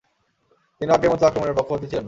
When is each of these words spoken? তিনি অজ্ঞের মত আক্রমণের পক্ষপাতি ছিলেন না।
তিনি 0.81 0.89
অজ্ঞের 0.91 1.11
মত 1.11 1.21
আক্রমণের 1.23 1.57
পক্ষপাতি 1.57 1.85
ছিলেন 1.85 1.93
না। 1.93 1.99